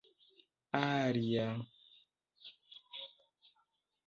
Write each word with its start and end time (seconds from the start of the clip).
alia 0.81 1.45